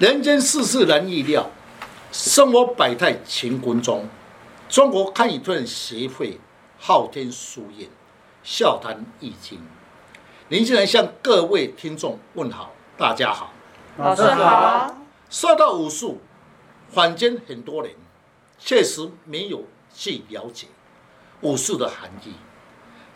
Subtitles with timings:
[0.00, 1.48] 人间世事难预料，
[2.10, 4.08] 生活百态乾坤中。
[4.68, 6.40] 中国堪舆推演协会
[6.80, 7.88] 昊天书院
[8.42, 9.60] 笑谈易经，
[10.48, 13.52] 林先生向各位听众问好，大家好，
[13.96, 14.96] 老师好。
[15.30, 16.20] 说到武术，
[16.90, 17.94] 坊间很多人
[18.58, 19.62] 确实没有
[19.94, 20.66] 去了解
[21.42, 22.32] 武术的含义，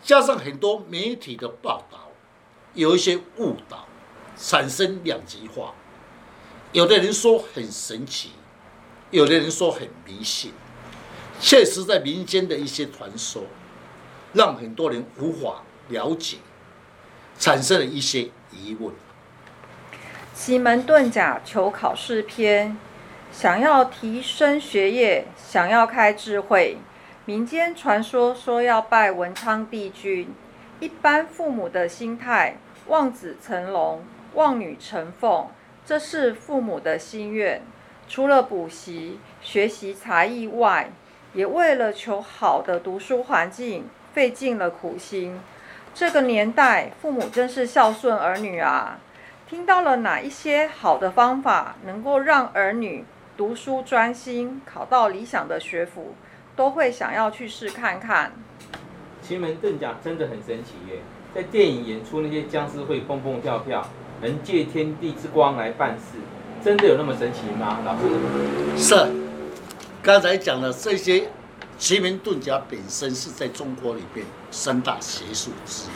[0.01, 2.09] 加上很多媒体的报道，
[2.73, 3.85] 有一些误导，
[4.37, 5.73] 产生两极化。
[6.71, 8.33] 有的人说很神奇，
[9.09, 10.53] 有的人说很迷信。
[11.39, 13.43] 确实，在民间的一些传说，
[14.33, 16.37] 让很多人无法了解，
[17.39, 18.93] 产生了一些疑问。
[20.35, 22.77] 奇门遁甲求考试篇，
[23.31, 26.77] 想要提升学业，想要开智慧，
[27.25, 30.31] 民间传说说要拜文昌帝君。
[30.79, 34.03] 一般父母的心态，望子成龙，
[34.35, 35.47] 望女成凤。
[35.89, 37.63] 这是父母的心愿，
[38.07, 40.91] 除了补习、学习才艺外，
[41.33, 45.39] 也为了求好的读书环境，费尽了苦心。
[45.95, 48.99] 这个年代，父母真是孝顺儿女啊！
[49.47, 53.03] 听到了哪一些好的方法，能够让儿女
[53.35, 56.13] 读书专心，考到理想的学府，
[56.55, 58.33] 都会想要去试看看。
[59.23, 60.99] 奇门遁甲真的很神奇耶！
[61.33, 63.83] 在电影演出那些僵尸会蹦蹦跳跳。
[64.21, 66.17] 能借天地之光来办事，
[66.63, 67.79] 真的有那么神奇吗？
[67.85, 68.77] 老师？
[68.77, 69.11] 是，
[70.01, 71.29] 刚才讲的这些
[71.77, 75.93] 奇门遁甲本身是在中国里边三大邪术之一。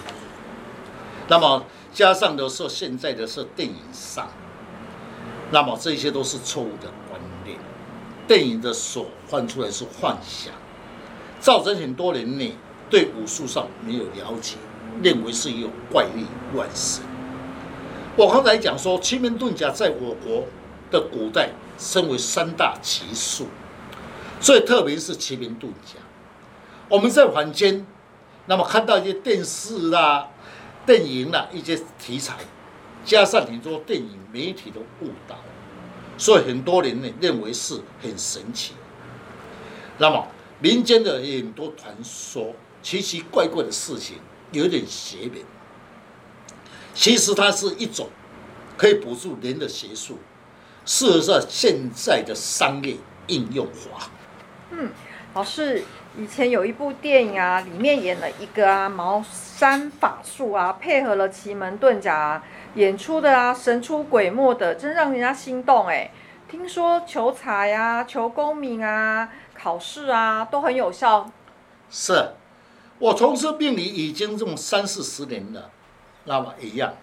[1.28, 4.30] 那么加上的是现在的是电影上，
[5.52, 7.58] 那么这些都是错误的观念。
[8.28, 10.54] 电影的所换出来是幻想，
[11.40, 12.56] 造成很多人呢
[12.90, 14.56] 对武术上没有了解，
[15.02, 17.04] 认为是有怪力乱神。
[18.16, 20.46] 我刚才讲说，奇门遁甲在我国
[20.92, 23.48] 的古代称为三大奇术，
[24.40, 26.00] 所以特别是奇门遁甲，
[26.90, 27.88] 我们在坊间，
[28.46, 30.28] 那么看到一些电视啦、
[30.86, 32.36] 电影啦一些题材，
[33.04, 35.36] 加上很多电影媒体的误导，
[36.16, 38.74] 所以很多人呢认为是很神奇。
[39.98, 40.28] 那么
[40.60, 42.54] 民间的很多传说、
[42.84, 44.18] 奇奇怪怪的事情，
[44.52, 45.42] 有点邪门。
[46.94, 48.10] 其实它是一种
[48.78, 50.20] 可以补助人的邪术，
[50.86, 54.10] 适合在现在的商业应用化。
[54.72, 54.92] 嗯，
[55.34, 55.84] 老师，
[56.18, 59.24] 以前有一部电影啊，里面演了一个啊茅
[59.58, 62.44] 山法术啊，配合了奇门遁甲啊，
[62.76, 66.12] 演出的啊神出鬼没的，真让人家心动哎。
[66.50, 71.32] 听说求财啊、求功名啊、考试啊都很有效。
[71.90, 72.34] 是，
[73.00, 75.72] 我从事命理已经这么三四十年了。
[76.26, 76.94] 那么一样，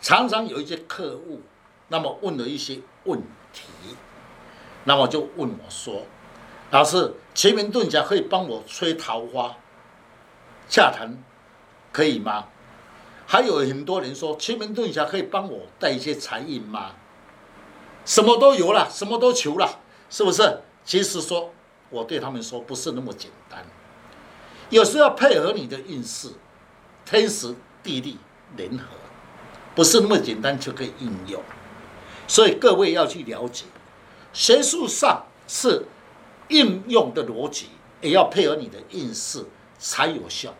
[0.00, 1.40] 常常有一些客户，
[1.88, 3.20] 那么问了一些问
[3.52, 3.64] 题，
[4.84, 6.02] 那么就问我说
[6.70, 9.56] ：“老师，奇门遁甲可以帮我催桃花、
[10.68, 11.22] 洽谈，
[11.92, 12.46] 可以吗？”
[13.26, 16.92] 还有很多人说，奇门遁甲可以帮我带一些财运吗？
[18.04, 20.62] 什么都有了，什么都求了，是不是？
[20.84, 21.52] 其实说，
[21.90, 23.64] 我对他们说，不是那么简单，
[24.70, 26.30] 有时要配合你的运势，
[27.04, 28.18] 天时地利。
[28.56, 28.84] 联合
[29.74, 31.42] 不是那么简单就可以应用，
[32.26, 33.64] 所以各位要去了解，
[34.32, 35.86] 学术上是
[36.48, 37.68] 应用的逻辑，
[38.00, 39.46] 也要配合你的应试
[39.78, 40.54] 才有效，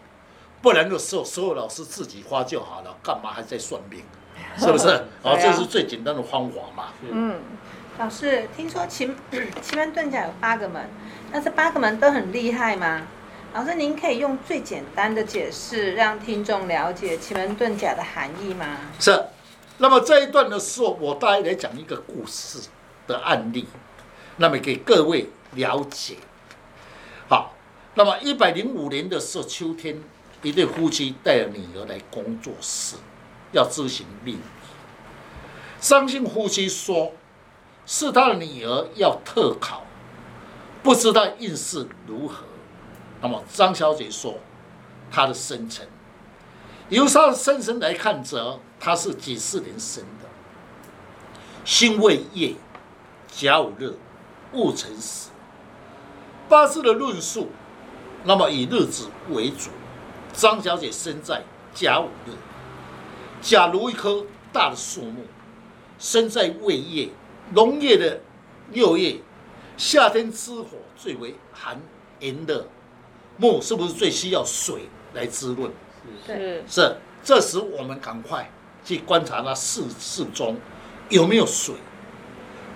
[0.62, 4.02] 不然的时候所有老师自己花就好了，干嘛还在算命？
[4.56, 4.88] 是不是？
[5.22, 6.84] 啊，这是最简单的方法嘛。
[7.10, 7.40] 嗯，
[7.98, 9.10] 老师，听说奇
[9.60, 10.88] 奇门遁甲有八个门，
[11.30, 13.06] 那这八个门都很厉害吗？
[13.52, 18.78] 老师，您可以用最简单的解释，让听众了解奇门遁甲的含义吗？
[19.00, 19.24] 是。
[19.78, 22.60] 那么这一段的时候，我大概来讲一个故事
[23.08, 23.66] 的案例，
[24.36, 26.16] 那么给各位了解。
[27.28, 27.54] 好，
[27.94, 30.00] 那么一百零五年的时候，秋天，
[30.42, 32.94] 一对夫妻带着女儿来工作室，
[33.50, 34.40] 要执行命理。
[35.80, 37.14] 张姓夫妻说，
[37.84, 39.84] 是他的女儿要特考，
[40.84, 42.44] 不知道运势如何。
[43.20, 44.38] 那么张小姐说，
[45.10, 45.86] 她的生辰，
[46.88, 50.28] 由她的生辰来看，则她是几四年生的，
[51.64, 52.54] 辛未月，
[53.28, 53.94] 甲午日，
[54.52, 55.28] 戊辰时。
[56.48, 57.48] 八字的论述，
[58.24, 59.70] 那么以日子为主。
[60.32, 61.42] 张小姐生在
[61.74, 62.30] 甲午日，
[63.42, 65.24] 假如一棵大的树木，
[65.98, 67.10] 生在未月，
[67.52, 68.20] 农业的
[68.70, 69.20] 六月，
[69.76, 71.80] 夏天之火最为寒
[72.20, 72.66] 炎热。
[73.40, 74.82] 木是不是最需要水
[75.14, 75.72] 来滋润？
[76.26, 78.50] 是是，这时我们赶快
[78.84, 80.58] 去观察它四四中
[81.08, 81.74] 有没有水。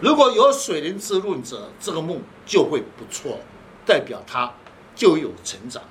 [0.01, 3.39] 如果有水灵滋润者，这个木就会不错，
[3.87, 4.53] 代表它
[4.97, 5.83] 就有成长。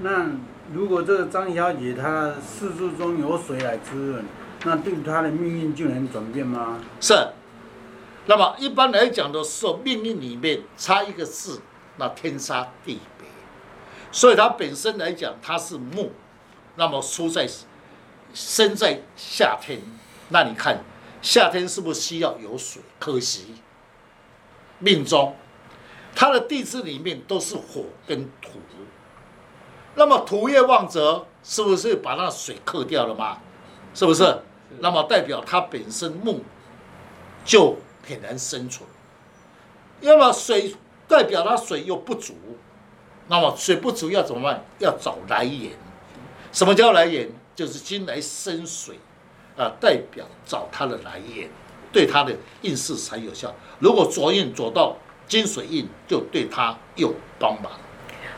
[0.00, 0.30] 那
[0.72, 4.24] 如果这个张小姐她四柱中有水来滋润，
[4.64, 6.78] 那对她的命运就能转变吗？
[7.00, 7.14] 是。
[8.26, 11.60] 那么一般来讲的时候，命运里面差一个字，
[11.96, 13.11] 那天杀地别。
[14.12, 16.12] 所以它本身来讲，它是木，
[16.76, 17.48] 那么出在
[18.34, 19.80] 生在夏天，
[20.28, 20.84] 那你看
[21.22, 22.82] 夏天是不是需要有水？
[22.98, 23.54] 可惜
[24.78, 25.34] 命中
[26.14, 28.60] 它的地支里面都是火跟土，
[29.94, 33.38] 那么土越旺泽，是不是把那水克掉了吗？
[33.94, 34.42] 是不是？
[34.78, 36.42] 那么代表它本身木
[37.44, 37.76] 就
[38.06, 38.88] 很难生存。
[40.00, 40.74] 要么水
[41.08, 42.34] 代表它水又不足。
[43.28, 44.64] 那么水不足要怎么办？
[44.78, 45.72] 要找来源。
[46.50, 47.30] 什么叫来源？
[47.54, 48.96] 就是金来生水，
[49.58, 51.48] 啊，代表找它的来源，
[51.92, 53.54] 对它的运势才有效。
[53.78, 54.96] 如果左运左到
[55.28, 57.72] 金水运，就对它有帮忙。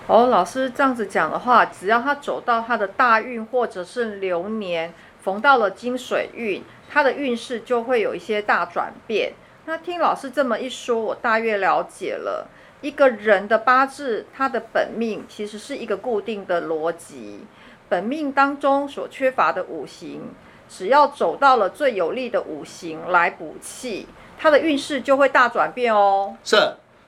[0.09, 4.93] 哦，老师这样子讲的话，只要他走到他的大运或者是流年，
[5.23, 9.35] 逢到了金水运，他的运势就会有一些大转变。
[9.67, 12.49] 那听老师这么一说，我大约了解了。
[12.85, 17.41] 一个人的八字，他的本命其实是一个固定的逻辑。
[17.89, 20.21] 本命当中所缺乏的五行，
[20.69, 24.07] 只要走到了最有利的五行来补气，
[24.39, 26.37] 他的运势就会大转变哦。
[26.45, 26.57] 是，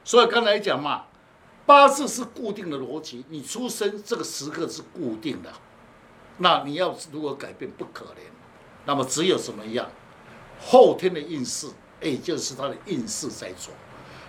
[0.02, 1.04] 所以刚才讲嘛，
[1.66, 5.50] 八字是固定的逻辑，你出生这个时刻是固定的，
[6.38, 8.24] 那你要如果改变不可能，
[8.86, 9.86] 那么只有什么样，
[10.58, 11.66] 后天的运势，
[12.00, 13.76] 也就是他的运势在转。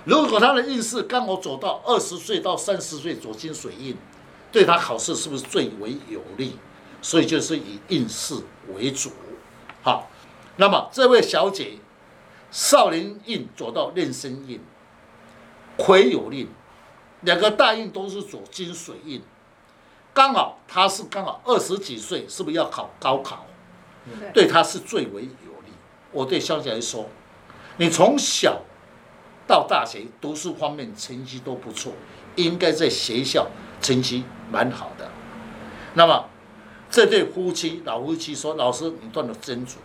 [0.07, 3.97] 如果他的运势刚好走到二十岁到三十岁左金水印，
[4.53, 6.57] 对他考试是不是最为有利？
[7.01, 8.35] 所以就是以运势
[8.73, 9.11] 为主。
[9.81, 10.09] 好，
[10.55, 11.79] 那么这位小姐，
[12.49, 14.61] 少林印走到壬申印，
[15.75, 16.47] 癸酉令，
[17.19, 19.21] 两个大印都是左金水印，
[20.13, 23.45] 刚好他是刚好二十几岁，是不是要考高考？
[24.33, 25.73] 对他是最为有利。
[26.13, 27.09] 我对小姐来说，
[27.75, 28.61] 你从小。
[29.47, 31.93] 到大学读书方面成绩都不错，
[32.35, 33.47] 应该在学校
[33.81, 35.09] 成绩蛮好的。
[35.93, 36.25] 那么
[36.89, 39.77] 这对夫妻老夫妻说：“老师，你断了真准。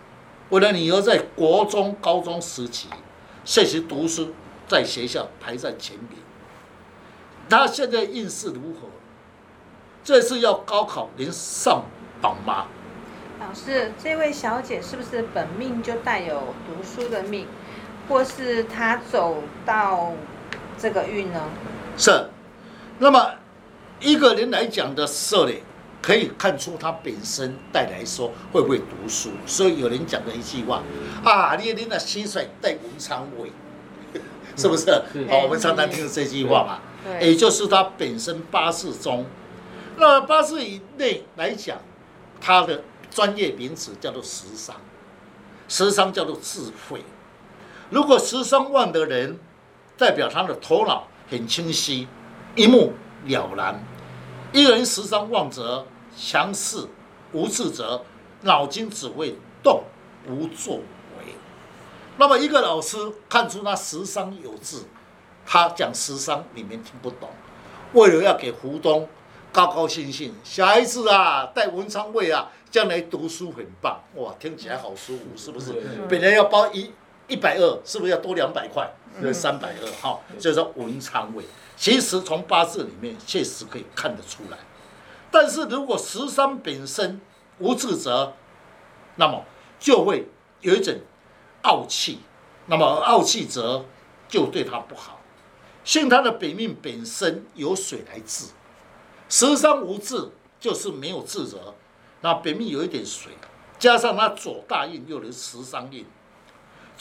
[0.51, 2.89] 为了你儿在国中、高中时期
[3.45, 4.35] 学习读书，
[4.67, 6.19] 在学校排在前面。
[7.49, 8.89] 他现在运势如何？
[10.03, 11.85] 这次要高考能上
[12.21, 12.67] 榜吗？”
[13.41, 17.47] 老师，这位小姐是不是本命就带有读书的命？
[18.09, 20.13] 或是他走到
[20.79, 21.41] 这个运呢？
[21.97, 22.29] 是，
[22.99, 23.33] 那么
[24.01, 25.53] 一个人来讲的时候呢，
[26.01, 29.31] 可以看出他本身带来说会不会读书。
[29.47, 30.83] 所以有人讲的一句话
[31.25, 33.53] 啊，你你那薪水带文昌位，
[34.57, 34.91] 是不是？
[35.29, 36.81] 好、哦，我们常常听这句话嘛。
[37.21, 39.27] 也就是他本身八字中，
[39.97, 41.79] 那八字以内来讲，
[42.41, 44.77] 他的专业名词叫做食伤，
[45.67, 47.05] 食伤叫做智慧。
[47.93, 49.39] 如果十三万的人，
[49.99, 52.09] 代表他的头脑很清晰，
[52.57, 52.95] 一目
[53.27, 53.85] 了然。
[54.51, 55.87] 一人十三万则
[56.17, 56.89] 强势，
[57.33, 58.03] 无智则
[58.41, 59.85] 脑筋只会动，
[60.27, 61.35] 无作为。
[62.17, 62.97] 那么一个老师
[63.29, 64.79] 看出他十三有志，
[65.45, 67.29] 他讲十三你们听不懂，
[67.93, 69.07] 为了要给胡东
[69.53, 75.75] 高高兴兴，小孩子啊带文昌位啊，将来读书很棒哇，听起来好舒服，是不是？
[76.09, 76.91] 本来要包一。
[77.29, 78.91] 一百二是不是要多两百块？
[79.21, 81.45] 是三百二，哈，就是说文昌位。
[81.77, 84.57] 其实从八字里面确实可以看得出来，
[85.31, 87.21] 但是如果十三本身
[87.59, 88.33] 无智者，
[89.17, 89.45] 那么
[89.79, 90.29] 就会
[90.63, 90.95] 有一种
[91.63, 92.21] 傲气，
[92.67, 93.85] 那么傲气则
[94.29, 95.21] 就对他不好。
[95.85, 98.47] 幸他的本命本身有水来治，
[99.29, 101.75] 十三无智就是没有智者，
[102.23, 103.33] 那本命有一点水，
[103.79, 106.07] 加上他左大运又能十三印。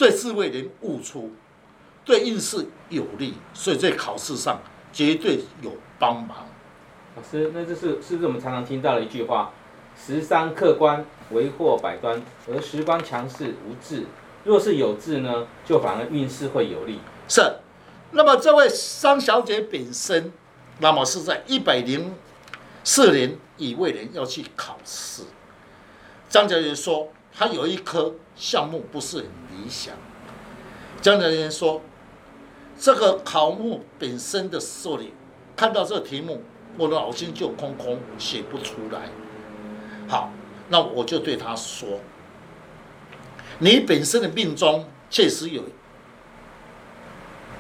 [0.02, 1.30] 对智慧人悟出，
[2.04, 4.60] 对运势有利，所以在考试上
[4.92, 6.48] 绝对有帮忙。
[7.16, 9.54] 老师，那这是是不是我们常常听到的一句话？
[9.96, 14.08] 十三客官，为祸百端；而十官强势无智，
[14.44, 17.00] 若是有智呢，就反而运势会有利。
[17.28, 17.58] 是。
[18.10, 20.34] 那么这位商小姐本身，
[20.80, 22.16] 那么是在一百零
[22.84, 25.26] 四年乙未年要去考试。
[26.28, 27.10] 张小姐说。
[27.34, 29.94] 他有一科项目不是很理想，
[31.02, 31.82] 江教练说，
[32.78, 35.14] 这个考目本身的受力，
[35.56, 36.44] 看到这个题目，
[36.78, 39.10] 我的脑筋就空空，写不出来。
[40.08, 40.32] 好，
[40.70, 42.00] 那我就对他说，
[43.60, 45.64] 你本身的命中确实有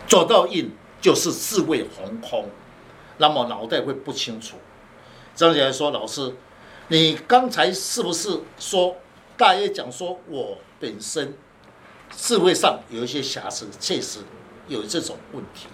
[0.07, 2.49] 走到印就是智慧鸿空，
[3.17, 4.57] 那么脑袋会不清楚。
[5.33, 6.35] 张姐来说，老师，
[6.89, 8.97] 你刚才是不是说
[9.41, 11.33] 大爷讲说我本身
[12.11, 14.19] 智慧上有一些瑕疵，确实
[14.67, 15.65] 有这种问题。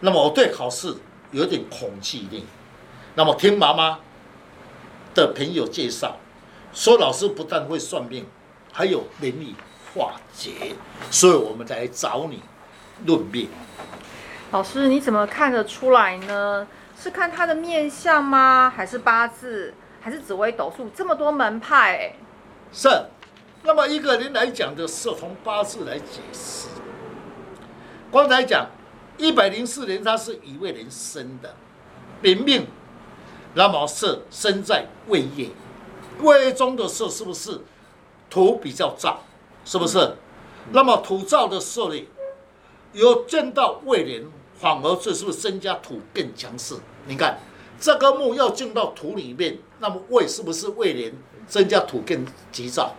[0.00, 0.94] 那么我对考试
[1.30, 2.44] 有点恐惧力。
[3.14, 4.00] 那么听妈妈
[5.14, 6.18] 的朋友介绍，
[6.74, 8.26] 说老师不但会算命，
[8.74, 9.54] 还有能力
[9.94, 10.74] 化解，
[11.10, 12.42] 所以我们来找你
[13.06, 13.48] 论命。
[14.50, 16.68] 老师，你怎么看得出来呢？
[17.00, 18.70] 是看他的面相吗？
[18.76, 19.72] 还是八字？
[20.02, 20.90] 还是紫微斗数？
[20.94, 22.14] 这么多门派，
[22.72, 22.88] 是。
[23.62, 26.68] 那么一个人来讲的是从八字来解释。
[28.12, 28.70] 刚才讲
[29.18, 31.54] 一百零四年他是乙未年生的，
[32.22, 32.66] 本命。
[33.54, 35.48] 那么是生在未夜，
[36.20, 37.62] 未夜中的时候是不是
[38.28, 39.16] 土比较燥？
[39.64, 40.14] 是不是？
[40.72, 42.06] 那么土燥的时候呢，
[42.92, 46.74] 有见到未年，反而这是不是增加土更强势？
[47.06, 47.38] 你看
[47.80, 51.14] 这个木要进到土里面，那么未是不是未年
[51.46, 52.94] 增加土更急躁？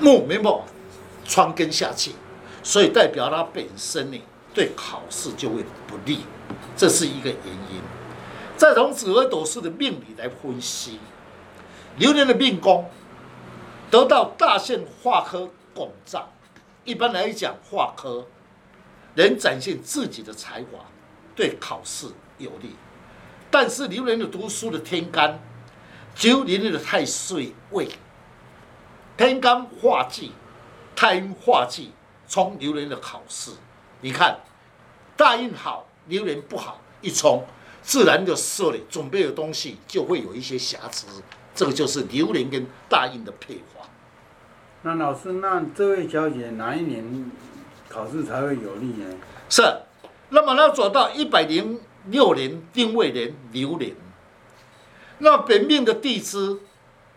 [0.00, 0.64] 木没有
[1.24, 2.12] 穿根下去，
[2.62, 4.20] 所以代表它本身呢
[4.54, 6.20] 对考试就会不利，
[6.76, 7.80] 这是一个原因。
[8.56, 10.98] 再从紫微斗数的命理来分析，
[11.96, 12.90] 流年的命宫
[13.90, 16.30] 得到大限化科拱照，
[16.84, 18.26] 一般来讲，化科
[19.14, 20.84] 能展现自己的才华，
[21.34, 22.06] 对考试
[22.38, 22.76] 有利。
[23.50, 25.40] 但是流年的读书的天干，
[26.20, 27.88] 九零年的太岁位，
[29.16, 30.32] 天干化忌，
[30.94, 31.92] 太阴化忌，
[32.28, 33.52] 冲流年的考试，
[34.02, 34.40] 你看
[35.16, 37.46] 大运好，流年不好，一冲。
[37.80, 41.06] 自然的设立准备的东西就会有一些瑕疵，
[41.54, 43.86] 这个就是流年跟大运的配合。
[44.82, 47.32] 那老师，那这位小姐哪一年
[47.88, 49.16] 考试才会有利呢？
[49.48, 49.62] 是，
[50.28, 53.96] 那么她走到一百零六年丁未年流年，
[55.20, 56.58] 那本命的地支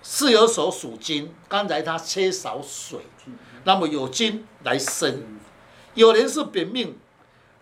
[0.01, 3.00] 是有所属金，刚才他缺少水，
[3.65, 5.39] 那么有金来生，
[5.95, 6.98] 有人是本命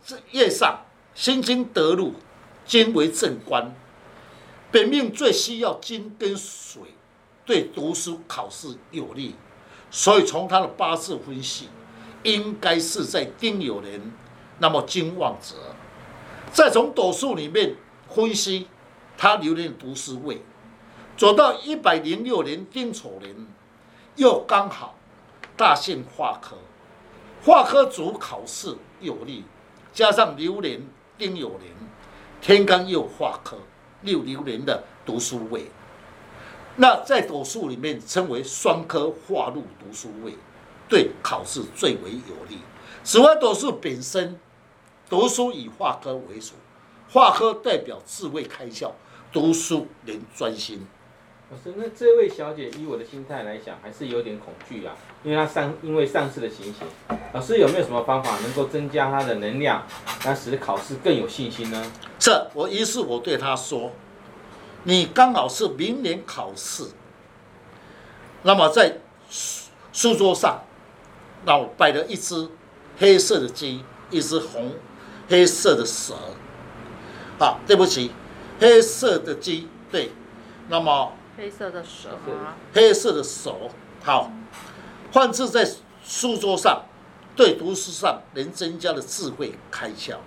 [0.04, 2.14] 是月上辛金得禄。
[2.64, 3.74] 金为正官，
[4.72, 6.84] 本命最需要金跟水，
[7.44, 9.36] 对读书考试有利，
[9.90, 11.70] 所以从他的八字分析，
[12.24, 14.00] 应该是在丁酉年，
[14.60, 15.56] 那么金旺者，
[16.54, 17.76] 再从斗数里面
[18.08, 18.68] 分析，
[19.22, 20.42] 他流年读书位，
[21.16, 23.36] 走到一百零六年丁丑年，
[24.16, 24.96] 又刚好
[25.56, 26.58] 大限化科，
[27.46, 29.44] 化科主考试有利，
[29.94, 31.72] 加上流年丁酉年。
[32.42, 33.60] 天干又化科，
[34.02, 35.70] 六流年的读书位，
[36.78, 40.34] 那在斗数里面称为双科化禄读书位，
[40.90, 42.58] 对考试最为有利。
[43.04, 44.40] 此外，斗数本身
[45.08, 46.54] 读书以化科为主，
[47.12, 48.90] 化科代表智慧开窍，
[49.32, 50.86] 读书能专心。
[51.50, 56.88] 老师，那这位小姐以我的心态来讲，还是有点恐惧啊，因为她上因为上次的情形。
[57.34, 59.86] 老师有没有什么方法能够增加她的能量，
[60.26, 61.92] 来使考试更有信心呢？
[62.18, 63.92] 这，我于是我对她说
[64.84, 66.86] ：“你刚好是明年考试，
[68.44, 70.64] 那么在书桌上，
[71.46, 72.50] 那我摆了一只
[72.98, 74.74] 黑色的鸡，一只红
[75.28, 76.16] 黑色的蛇。
[77.38, 78.12] 好，对不起，
[78.62, 80.12] 黑色的鸡，对，
[80.70, 82.10] 那么。”黑色的手，
[82.74, 83.72] 黑色的手，
[84.04, 84.30] 好，
[85.12, 85.68] 放置在
[86.04, 86.84] 书桌上，
[87.36, 90.18] 对读书上能增加的智慧开窍。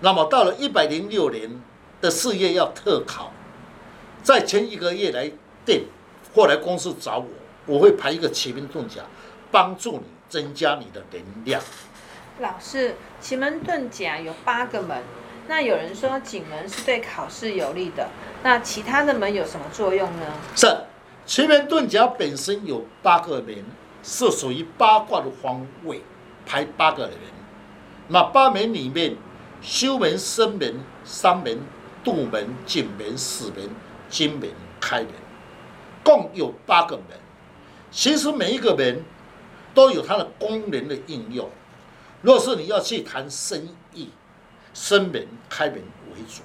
[0.00, 1.62] 那么到了一百零六年
[2.02, 3.32] 的四月要特考，
[4.22, 5.30] 在前一个月来
[5.64, 5.84] 电
[6.34, 7.28] 或来公司找我，
[7.64, 9.02] 我会排一个奇门遁甲，
[9.50, 11.62] 帮助你增加你的能量。
[12.40, 15.02] 老师，奇门遁甲有八个门。
[15.48, 18.08] 那有人说景门是对考试有利的，
[18.42, 20.26] 那其他的门有什么作用呢？
[20.54, 20.66] 是
[21.24, 23.64] 奇门遁甲本身有八个门，
[24.02, 26.02] 是属于八卦的方位，
[26.44, 27.18] 排八个人。
[28.08, 29.16] 那八门里面，
[29.60, 31.58] 休门、生门、伤门、
[32.04, 33.68] 杜门、景门、死门、
[34.08, 34.48] 金门、
[34.80, 35.08] 开门，
[36.04, 37.18] 共有八个门。
[37.90, 39.02] 其实每一个门
[39.74, 41.48] 都有它的功能的应用。
[42.22, 43.70] 若是你要去谈生意，
[44.76, 45.78] 生门开门
[46.12, 46.42] 为主，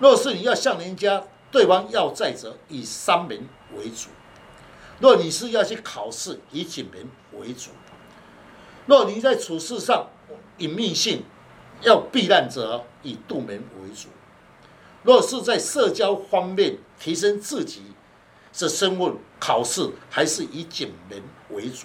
[0.00, 1.22] 若是你要向人家
[1.52, 3.46] 对方要债者，以三门
[3.76, 4.08] 为主；
[4.98, 7.06] 若你是要去考试，以景门
[7.38, 7.68] 为主；
[8.86, 10.08] 若你在处事上
[10.56, 11.22] 隐秘性
[11.82, 14.08] 要避难者，以杜门为主；
[15.02, 17.82] 若是在社交方面提升自己
[18.58, 21.84] 的身份，考试还是以景门为主；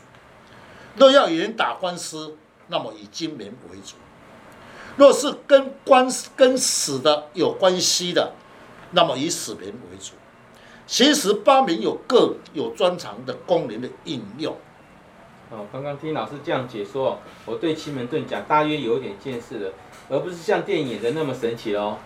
[0.96, 2.38] 若要与人打官司，
[2.68, 3.40] 那么以金门
[3.70, 3.96] 为主。
[5.00, 8.34] 若是跟关跟死的有关系的，
[8.92, 10.12] 那么以死名为主。
[10.86, 14.54] 其实八名有各有专长的功能的应用。
[15.52, 19.72] 哦，刚刚听老师这样解说，我对奇门遁甲大约有一点见识了，
[20.10, 21.98] 而不是像电影的那么神奇哦。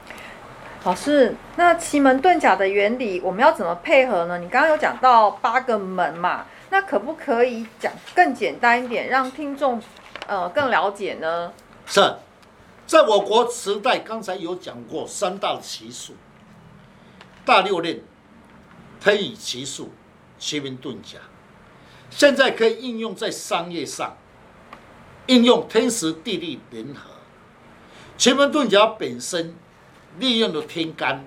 [0.83, 4.37] 老师，那奇门遁甲的原理我们要怎么配合呢？
[4.37, 9.81] 你刚刚有讲到八个门嘛，那可不可以讲更简单一点，让听众
[10.27, 11.51] 呃更了解呢？
[11.85, 11.99] 是，
[12.85, 16.13] 在我国时代，刚才有讲过三大奇术，
[17.45, 18.01] 大六壬、
[18.99, 19.91] 天乙奇术、
[20.37, 21.19] 奇门遁甲，
[22.09, 24.17] 现在可以应用在商业上，
[25.27, 27.09] 应用天时地利人和。
[28.17, 29.55] 奇门遁甲本身。
[30.19, 31.25] 利用了天干，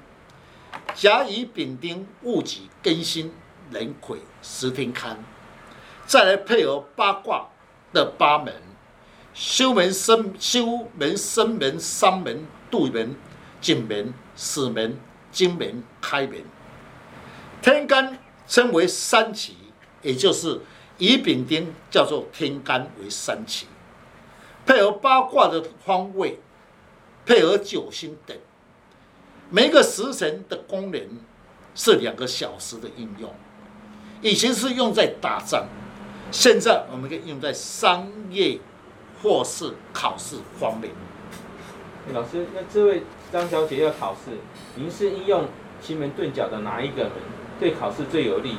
[0.94, 3.34] 甲乙丙丁戊己庚辛
[3.72, 5.18] 壬癸十天干，
[6.06, 7.48] 再来配合八卦
[7.92, 8.54] 的八门，
[9.36, 13.14] 修门生修门生门伤门杜门
[13.60, 14.98] 景门死门
[15.30, 16.42] 金门开门。
[17.60, 19.54] 天干称为三奇，
[20.00, 20.62] 也就是
[20.96, 23.66] 乙丙丁叫做天干为三奇，
[24.64, 26.40] 配合八卦的方位，
[27.26, 28.34] 配合九星等。
[29.50, 31.00] 每个时辰的功能
[31.74, 33.34] 是两个小时的应用，
[34.22, 35.66] 以前是用在打仗，
[36.32, 38.58] 现在我们可以用在商业
[39.22, 40.92] 或是考试方面。
[42.12, 44.38] 老师，那这位张小姐要考试，
[44.76, 45.46] 您是应用
[45.80, 47.12] 奇门遁甲的哪一个门
[47.58, 48.58] 对考试最有利？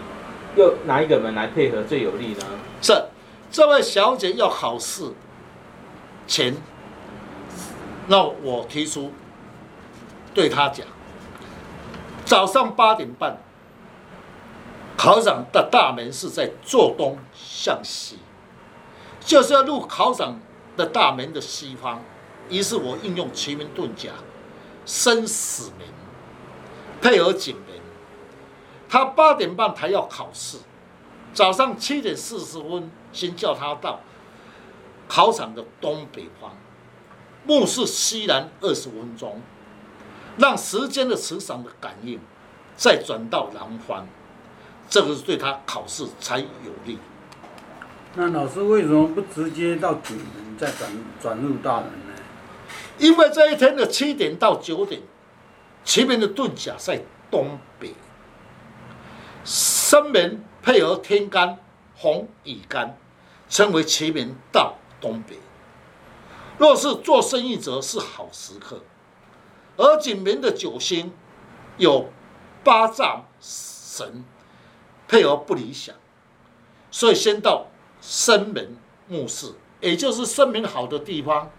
[0.56, 2.44] 又哪一个门来配合最有利呢？
[2.82, 3.10] 这
[3.52, 5.14] 这位小姐要考试
[6.26, 6.58] 前，
[8.08, 9.12] 那我提出。
[10.34, 10.86] 对她讲，
[12.24, 13.38] 早上八点半，
[14.96, 18.20] 考场的大门是在坐东向西，
[19.20, 20.40] 就是要入考场
[20.78, 22.02] 的大门的西方。
[22.50, 24.12] 于是我应用奇门遁甲
[24.86, 25.88] 生死门，
[27.02, 27.66] 配合景门。
[28.88, 30.60] 他八点半才要考试，
[31.34, 34.00] 早上七点四十分先叫他到
[35.10, 36.52] 考场的东北方，
[37.46, 39.42] 目视西南二十分钟。
[40.38, 42.20] 让时间的磁场的感应
[42.76, 44.08] 再转到南方，
[44.88, 46.46] 这个是对他考试才有
[46.86, 47.00] 利。
[48.16, 50.92] 那老师为什么不直接到景门再转
[51.22, 52.14] 转入大门呢？
[52.98, 55.02] 因为这一天的七点到九点，
[55.84, 57.94] 奇门的遁甲在东北，
[59.44, 61.60] 生门配合天干
[61.96, 62.98] 红乙干，
[63.48, 65.38] 称为奇门到东北。
[66.58, 68.82] 若是做生意者是好时刻。
[69.80, 71.14] 而景门的九星
[71.78, 72.10] 有
[72.64, 74.24] 八煞神
[75.08, 75.96] 配合不理想，
[76.90, 77.68] 所以先到
[78.02, 78.76] 生门
[79.08, 81.52] 墓室，也就是生门好的地方，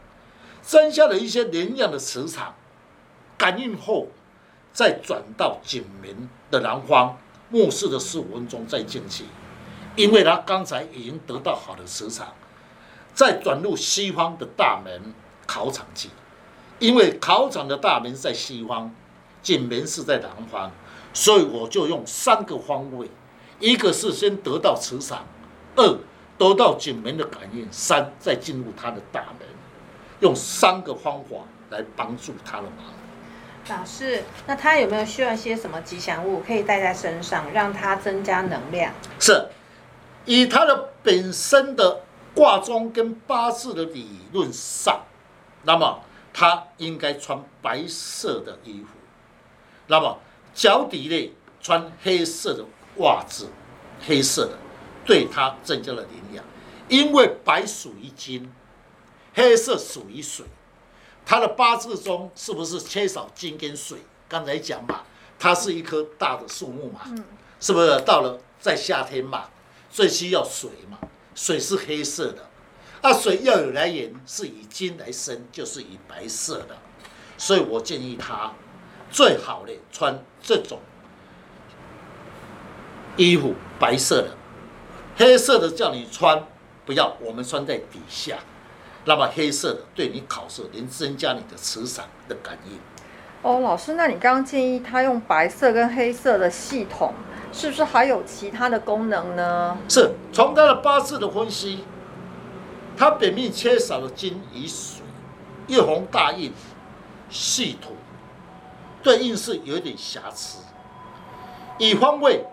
[0.62, 2.54] 增加了一些能量的磁场
[3.36, 4.08] 感应后，
[4.72, 7.18] 再转到景门的南方
[7.50, 9.24] 墓室的十五分钟再进去，
[9.96, 12.34] 因为他刚才已经得到好的磁场，
[13.14, 15.14] 再转入西方的大门
[15.46, 16.10] 考场去。
[16.78, 18.94] 因为考场的大门在西方，
[19.42, 20.70] 景门是在南方，
[21.12, 23.10] 所以我就用三个方位：
[23.58, 25.26] 一个是先得到磁场，
[25.74, 25.98] 二
[26.38, 29.48] 得到景门的感应，三再进入他的大门，
[30.20, 31.36] 用三个方法
[31.70, 32.86] 来帮助他的忙。
[33.68, 38.94] 老师，那他有没有需要一些什么吉祥物可以带在身上，让他增加能量？
[39.18, 39.48] 是，
[40.24, 42.00] 以他的本身的
[42.34, 45.02] 卦中跟八字的理论上，
[45.64, 46.00] 那么。
[46.30, 48.90] 他应该穿白色的衣服，
[49.88, 50.16] 那么
[50.54, 52.64] 脚底内穿黑色的
[52.98, 53.48] 袜子，
[54.06, 54.52] 黑色的
[55.08, 56.44] 对它增加了营养，
[56.86, 58.52] 因为白属于金，
[59.34, 60.44] 黑色属于水，
[61.24, 64.00] 它的八字中是不是缺少金跟水？
[64.28, 65.04] 刚才讲嘛，
[65.38, 67.00] 它是一棵大的树木嘛，
[67.58, 69.48] 是不是到了在夏天嘛，
[69.90, 70.98] 最需要水嘛，
[71.34, 72.46] 水是黑色的。
[73.00, 76.76] 那水要有来源，是以金来生，就是以白色的，
[77.38, 78.52] 所以我建议他
[79.10, 80.80] 最好的穿这种
[83.16, 84.36] 衣服，白色的，
[85.18, 86.40] 黑色的叫你穿，
[86.86, 88.38] 不要我们穿在底下。
[89.04, 92.78] 那么黑色的对你考试能增加你的磁场的感应。
[93.42, 97.12] 哦，老师，那你刚刚建议他用白色跟黑色的系统，
[97.52, 99.76] 是不是还有其他的功能呢？
[99.88, 101.84] 是从他的八字的分析。
[102.96, 105.02] 他本命缺少了金与水，
[105.66, 106.52] 一红大印，
[107.28, 107.96] 细土，
[109.02, 110.58] 对应是有一点瑕疵。
[111.78, 112.44] 以方位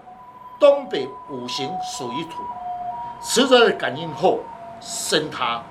[0.59, 2.31] 东北五行属于土，
[3.21, 4.39] 磁场的感应后
[4.81, 5.63] 生他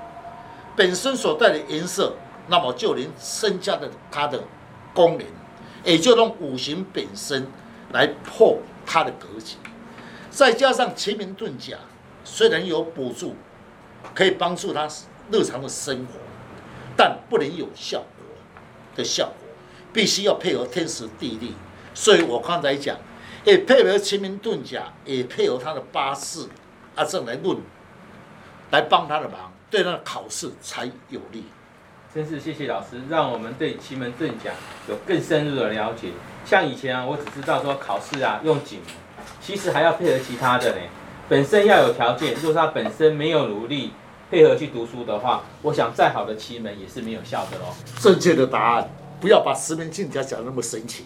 [0.76, 2.14] 本身所带的颜色
[2.48, 4.42] 那么就能增加的它的
[4.92, 5.26] 功能，
[5.82, 7.46] 也就用五行本身
[7.92, 9.56] 来破它的格局，
[10.30, 11.78] 再加上奇门遁甲，
[12.24, 13.34] 虽然有补助，
[14.14, 14.86] 可以帮助他
[15.30, 16.18] 日常的生活，
[16.96, 18.26] 但不能有效果
[18.94, 19.48] 的效果，
[19.92, 21.54] 必须要配合天时地利。
[21.94, 22.96] 所以我刚才讲，
[23.44, 26.48] 也配合奇门遁甲，也配合他的八字
[26.94, 27.58] 啊，这样来论，
[28.70, 31.44] 来帮他的忙，对他的考试才有利。
[32.14, 34.52] 真是谢谢老师，让我们对奇门遁甲
[34.88, 36.12] 有更深入的了解。
[36.46, 38.80] 像以前啊，我只知道说考试啊用景，
[39.40, 40.76] 其实还要配合其他的呢。
[41.28, 43.92] 本身要有条件，如果他本身没有努力
[44.30, 47.74] 配合去读书的话，我想再好的奇门也是没有效的喽。
[47.98, 48.88] 正确的答案，
[49.20, 51.04] 不要把十门遁甲讲那么神奇。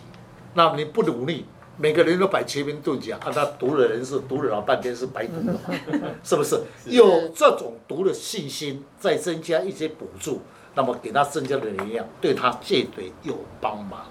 [0.55, 1.47] 那你不努力，
[1.81, 5.61] 每个人都摆奇门遁甲，啊，他读的人是读了老半天是白读的嘛，
[6.25, 6.61] 是不是？
[6.87, 10.41] 有这种读的信心，再增加一些补助。
[10.75, 14.07] 那么给他增加的能量，对他绝对有帮忙。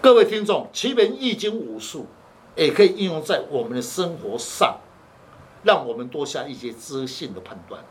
[0.00, 2.06] 各位听众，奇门易经武术
[2.56, 4.78] 也可以应用在我们的生活上，
[5.64, 7.82] 让我们多下一些知性的判断。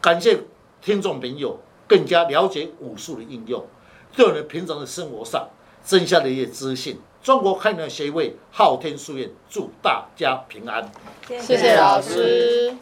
[0.00, 0.44] 感谢
[0.80, 3.66] 听众朋友更加了解武术的应用，
[4.14, 5.48] 对我们平常的生活上
[5.82, 7.00] 增加了一些知性。
[7.22, 10.90] 中国汉人协会昊天书院祝大家平安，
[11.28, 12.74] 谢谢老师。